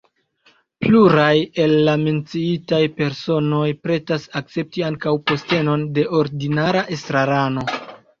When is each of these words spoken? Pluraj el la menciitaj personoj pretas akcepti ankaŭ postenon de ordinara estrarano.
Pluraj 0.83 1.33
el 1.65 1.73
la 1.89 1.93
menciitaj 2.05 2.79
personoj 3.01 3.67
pretas 3.87 4.25
akcepti 4.41 4.85
ankaŭ 4.87 5.13
postenon 5.33 5.85
de 5.99 6.07
ordinara 6.21 6.83
estrarano. 6.97 7.67